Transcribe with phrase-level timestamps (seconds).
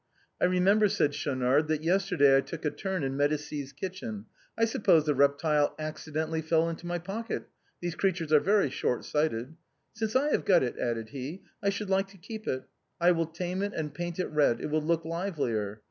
[0.41, 4.25] "I remember," said Schaunard, "that yesterday I took a turn in Medicis' kitchen,
[4.57, 7.47] I suppose the reptile acci dentally fell into my pocket,
[7.81, 9.57] these creatures are very short sighted.
[9.93, 12.63] Since I have got it," added he," I should like to keep it;
[12.99, 15.79] I will tame it and paint it red, it will look livelier.